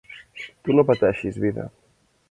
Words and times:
Tu 0.69 0.75
no 0.79 0.87
pateixis, 0.91 1.41
vida. 1.47 1.71